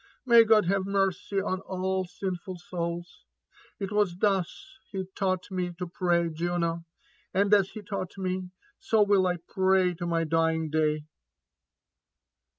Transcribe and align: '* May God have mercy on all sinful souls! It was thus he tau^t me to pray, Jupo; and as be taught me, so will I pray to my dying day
'* 0.17 0.25
May 0.25 0.45
God 0.45 0.65
have 0.65 0.87
mercy 0.87 1.39
on 1.39 1.61
all 1.61 2.05
sinful 2.05 2.57
souls! 2.57 3.23
It 3.79 3.91
was 3.91 4.17
thus 4.17 4.79
he 4.89 5.03
tau^t 5.15 5.51
me 5.51 5.73
to 5.77 5.85
pray, 5.85 6.27
Jupo; 6.29 6.83
and 7.35 7.53
as 7.53 7.71
be 7.73 7.83
taught 7.83 8.17
me, 8.17 8.49
so 8.79 9.03
will 9.03 9.27
I 9.27 9.35
pray 9.47 9.93
to 9.93 10.07
my 10.07 10.23
dying 10.23 10.71
day 10.71 11.01